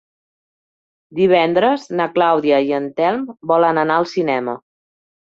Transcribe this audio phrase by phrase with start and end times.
[1.19, 4.61] Divendres na Clàudia i en Telm volen anar al cinema.